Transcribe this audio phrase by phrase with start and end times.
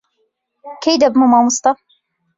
[0.83, 1.71] کەی دەبمە مامۆستا؟